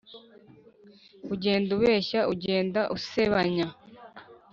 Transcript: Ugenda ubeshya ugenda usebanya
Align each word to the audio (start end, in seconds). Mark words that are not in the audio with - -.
Ugenda 1.33 1.69
ubeshya 1.77 2.19
ugenda 2.33 2.81
usebanya 2.97 3.65